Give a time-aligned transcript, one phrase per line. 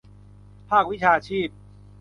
[0.69, 1.49] ภาควิชาชีพ